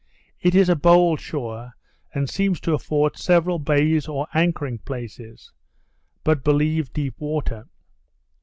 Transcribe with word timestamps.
It 0.39 0.55
is 0.55 0.67
a 0.67 0.75
bold 0.75 1.19
shore, 1.19 1.73
and 2.11 2.27
seems 2.27 2.59
to 2.61 2.73
afford 2.73 3.17
several 3.17 3.59
bays 3.59 4.07
or 4.07 4.25
anchoring 4.33 4.79
places, 4.79 5.51
but 6.23 6.43
believe 6.43 6.91
deep 6.91 7.19
water. 7.21 7.67